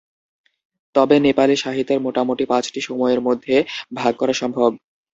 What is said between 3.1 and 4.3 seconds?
মধ্যে ভাগ